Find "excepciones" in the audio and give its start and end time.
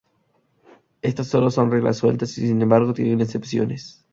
3.21-4.03